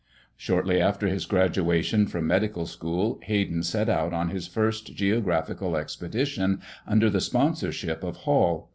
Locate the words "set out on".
3.61-4.29